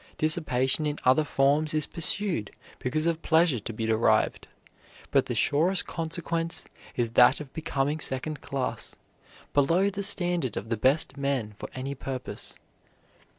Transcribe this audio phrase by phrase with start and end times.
[0.17, 4.47] Dissipation in other forms is pursued because of pleasure to be derived,
[5.11, 8.95] but the surest consequence is that of becoming second class,
[9.53, 12.55] below the standard of the best men for any purpose.